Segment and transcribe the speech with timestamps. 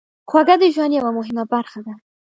[0.29, 1.93] خوږه د ژوند یوه مهمه برخه ده.